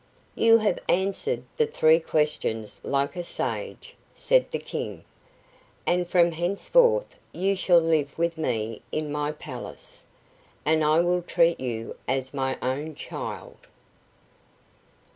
[0.33, 5.03] "You have answered the three questions like a sage," said the King,
[5.85, 10.03] "and from henceforward you shall live with me in my palace,
[10.65, 13.57] and I will treat you as my own child."